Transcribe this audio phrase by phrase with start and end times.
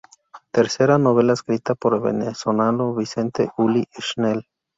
[0.49, 4.47] Tercera novela escrita por el venezolano Vicente Ulive-Schnell.